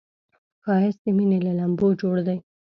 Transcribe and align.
ښایست 0.63 0.99
د 1.03 1.07
مینې 1.17 1.39
له 1.45 1.51
لمبو 1.59 1.87
جوړ 2.01 2.15
دی 2.27 2.37